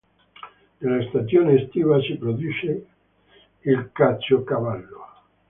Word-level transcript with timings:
Nella 0.79 1.07
stagione 1.09 1.61
estiva 1.61 2.01
si 2.01 2.15
produce 2.17 2.85
il 3.59 3.91
caciocavallo. 3.91 5.05